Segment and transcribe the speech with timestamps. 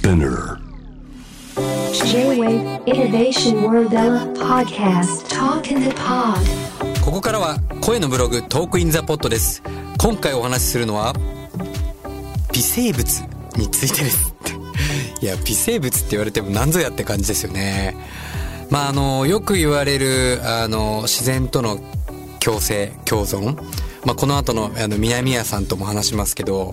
[0.00, 0.56] Spinner.
[1.92, 3.92] J-Wave Innovation World
[4.34, 5.28] Podcast.
[5.28, 6.40] Talk in the Pod.
[7.04, 9.62] ここからは声のブログトークインザポットです。
[9.98, 11.12] 今回お話しするのは
[12.54, 13.24] 微生物
[13.58, 14.34] についてです。
[15.20, 17.94] いや微生物って言われても何ぞやって感じですよね。
[18.70, 21.78] まああのよく言われるあの自然との
[22.38, 23.54] 共生共存。
[24.06, 26.70] まあ、この後のあの南谷さんとも話しますけど、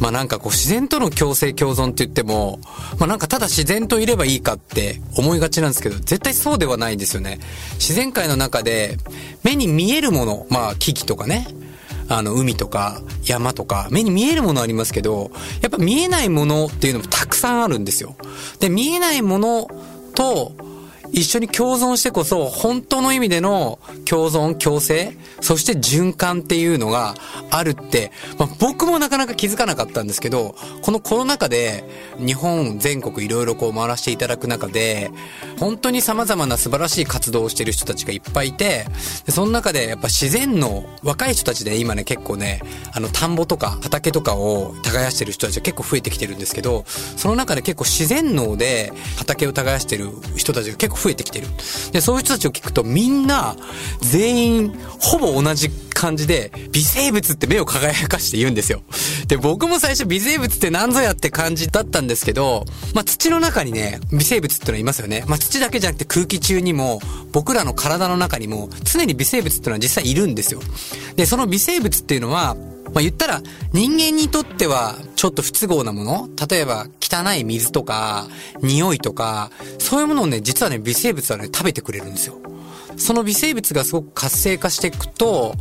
[0.00, 2.58] まあなんかこう自然との共生共存って言っても、
[2.98, 7.38] まあなんかただ自然といればいいかって思いがちなんですけど、絶対そうではないんですよね。
[7.74, 8.96] 自然界の中で
[9.44, 11.46] 目に見えるもの、まあ木々とかね、
[12.08, 18.16] あの海とか山とか目に見えるものありますけど、やっぱ見えないものっていうのもたくさんあるんですよ。
[18.58, 19.68] で、見えないもの
[20.14, 20.52] と、
[21.12, 27.14] 一緒に共存してこそ、本当の意味での共存、共生、そして循環っていうのが
[27.50, 31.84] あるって、まあ、僕もなかなか気づかなかったんですけど、このコロナ禍で
[32.18, 35.10] 日本全国いろいろこう回らせていただく中で、
[35.58, 38.86] 本当に様々な素晴らしい活動をしてる人たちがいっぱいいて、
[39.26, 42.62] でその中でやっぱ自然の若い人たちで今ね結構ね、
[42.94, 51.46] あの田んぼとか畑とかを耕してる人たちが結構増えてきてるんですけど、その中で結構自然農で畑を耕してる人たちが結構増えてきてる。
[51.92, 53.56] で、そういう人たちを聞くとみんな
[54.00, 58.82] 全員ほぼ同じ感じで微生物って目を輝かして言うんですよ。
[59.28, 65.24] で、僕も最初微生物って何ぞやって感じだったんですけど、まあ土の中にね、微生物ってのはいますよね。
[65.26, 67.00] まあ土だけじゃなくて空気中にも
[67.32, 70.60] 僕らの体の中にも常に微生物ってのは実際いるんですよ。
[71.16, 72.56] で、その微生物っていうのは
[72.94, 73.40] まあ、言ったら
[73.72, 78.28] 人間にとってはちょっと不都合なもの例えば汚い水とか
[78.60, 82.40] 匂いとかそういうものをね実はね微生物はね食べてくれるんですよ。
[82.96, 85.54] その微生物がすごく活性化していくと、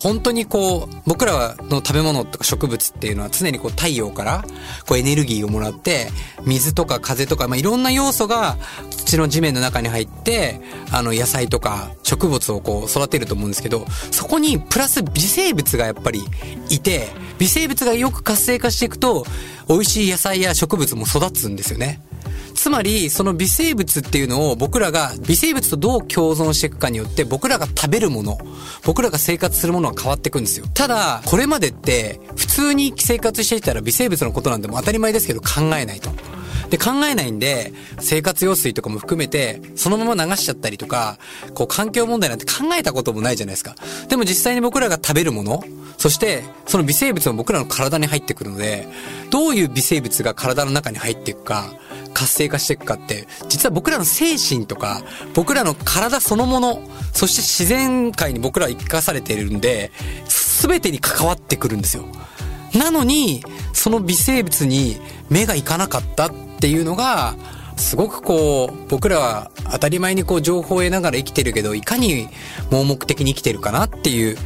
[0.00, 4.44] 本当にこう、僕らの食べ物とか植物っていうのは常にこう太陽から
[4.88, 6.08] こうエネルギーをもらって、
[6.46, 8.56] 水とか風とか、まあ、いろんな要素が
[8.90, 16.24] 土の地面の中に入って、あの野菜とか植物をこう育てると思うんですけど、そこにプラス微生物がやっぱり
[16.70, 17.08] いて、
[17.38, 19.26] 微生物がよく活性化していくと、
[19.68, 22.00] 美味しい野菜や植物も育つんですよね。
[22.54, 28.38] つまり、その微生物っていうのを僕らが微生物とどう共存していくかによって僕らが食べるもの、
[28.84, 30.66] 僕らが生活するものは変わっていくんですよ。
[30.72, 36.10] ただ、これまでって普通に生活していたら微生物のことなんでも当たり前ですけど考えないと。
[36.70, 41.18] で、考えないんで、生活用水とかも含めて、そのまま流しちゃったりとか、
[41.54, 43.74] こう環境問題なんて考えたこともないじゃないですか。
[44.08, 45.62] でも実際に僕らが食べるもの、
[45.98, 48.86] そしてその微生物も僕らの体に入ってくるので、
[49.30, 51.72] どういう微生物が体の中に入っていくか、
[52.14, 55.02] 活性化していくかって、実は僕らの精神とか、
[55.34, 59.90] 僕らの体そのもの、そして自然界に僕らは生かされているんで、
[60.60, 62.06] 全てに関わってくるんですよ。
[62.74, 64.98] なのに、その微生物に
[65.28, 66.30] 目がいかなかったっ
[66.66, 67.36] ていうのが、
[67.76, 72.28] すごくこう、僕らは当たり前にこう情報を得ながら生きてるけど、いかに
[72.72, 74.36] 盲目的に生きてるかなっていう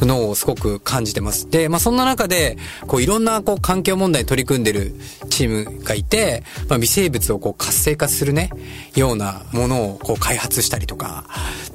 [0.00, 1.50] のをすごく感じてます。
[1.50, 2.56] で、まあそんな中で、
[2.86, 4.94] こういろんなこう環境問題に取り組んでる
[5.28, 8.50] チームがいて、まあ微生物をこう活性化するね、
[8.94, 11.24] ようなものをこう開発したりとか、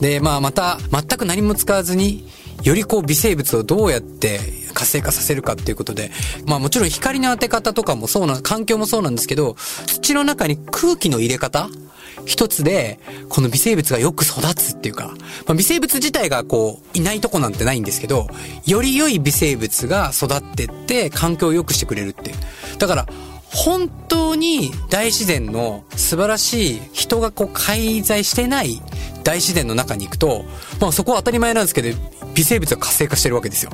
[0.00, 2.28] で、まあまた全く何も使わずに、
[2.62, 4.38] よりこう微生物をどうやって
[4.72, 6.10] 活性化させるかっていうことで、
[6.46, 11.68] まあもちろん光の当て方とかもそうな、環境もそうなんですけど、土の中に空気の入れ方
[12.26, 12.98] 一つで、
[13.28, 15.14] この微生物がよく育つっていうか、
[15.46, 18.26] まあ、微生物自体がこう、いないとこなんてないんですけど、
[18.66, 22.36] より良い微生物が育ってって環境を良くしてくれるっていう。
[22.78, 23.06] だから、
[23.52, 28.80] 本当に大自然の素晴らしい人がこう介在してない
[29.24, 30.44] 大自然の中に行くと、
[30.80, 31.96] まあそこは当たり前なんですけど、
[32.40, 33.70] 微生物が活性化してるわけですよ。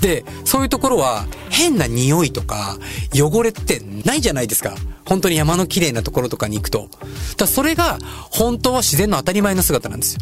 [0.00, 2.78] で、そういうところは変な匂いとか
[3.12, 4.76] 汚れってないじゃないですか。
[5.04, 6.88] 本当に山の綺麗なところとかに行くと。
[7.36, 7.98] だそれが
[8.30, 10.20] 本当は自然の当たり前の姿なんですよ。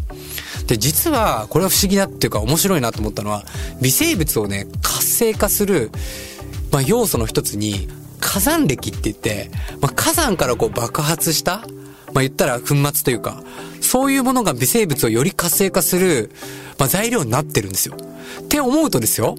[0.65, 3.45] で、実はこれは不思議だっていうか面白いなと思ったのは、
[3.81, 5.91] 微生物をね、活性化する、
[6.71, 7.87] まあ、要素の一つに
[8.19, 11.67] 火山歴って言って、まあ、火山からこう爆発した
[12.15, 13.43] まあ、言ったら粉末というか、
[13.81, 16.31] そういうものが微生物をより活性化する、
[16.77, 17.95] まあ、材料になってるんですよ。
[17.95, 19.35] って思うとですよ、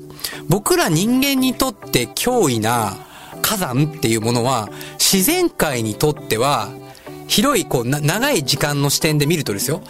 [0.48, 2.96] 僕ら人間にとって脅威な
[3.42, 4.68] 火山っていうものは、
[4.98, 6.70] 自然界にとっては、
[7.26, 9.82] 広い、こう、長い時間の視点で見るとですよ、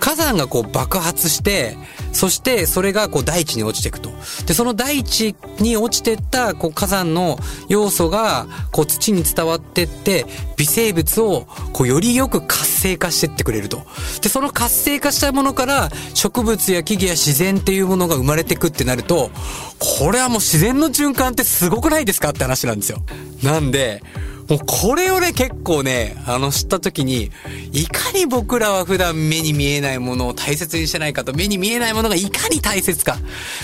[0.00, 1.76] 火山がこう爆発して、
[2.12, 4.10] そしてそれがこう大地に落ちていくと。
[4.46, 7.38] で、その大地に落ちてったこう火山の
[7.68, 10.26] 要素がこう土に伝わってって、
[10.56, 13.82] 微生物をこうよりよく活性化してってくれると。
[14.22, 19.30] で、その活性化したものから植物や木々や自然っていうものが生まれてくってなると、
[19.78, 23.02] これはもう自然の循環ってすごくないですかって話なんですよ。
[23.42, 24.02] なんで、
[24.48, 27.30] もうこれをね、結構ね、あの、知った時に、
[27.72, 33.16] いかに僕らは普段目に見えないものを大切にしてないかと、目に見えないものがいかに大切か。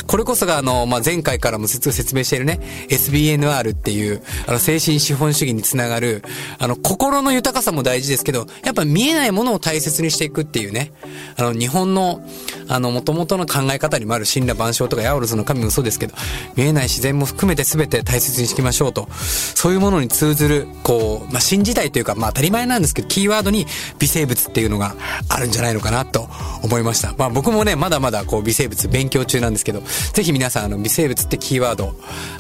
[0.07, 6.23] これこそがあの、まあ、前回からも説明しているね、SBNR っていう、あの、精神資本主義につながる、
[6.59, 10.93] あの、心の豊かさも大事ですけど、やっぱ見えないものを大切にしていくっていうね、
[11.37, 12.23] あの、日本の、
[12.71, 16.15] あの、元々の考え方にもある神羅万象とかヤオルズの神もそうですけど、
[16.55, 23.67] 見えない自然も含めて全て大切にしていきましょうと、そういうものに通ずる、こう、まあ、新時代というか、まあ、当たり前なんですけど、キーワードに
[23.99, 24.95] 微生物っていうのが
[25.29, 26.29] あるんじゃないのかなと
[26.63, 27.13] 思いました。
[27.19, 29.83] まあ、僕もね、まだまだこう、微生物勉強中なんですけど、
[30.13, 31.95] ぜひ皆さん、あの、微生物ってキーワード、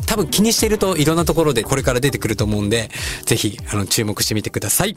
[0.06, 2.90] 多分気にしているといろんなところでこれから出てくると思うんで、
[3.24, 4.96] ぜひ、あの、注目してみてください。